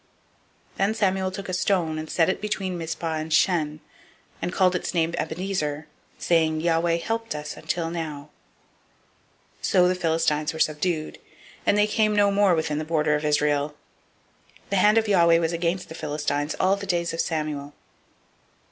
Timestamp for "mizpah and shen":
2.75-3.81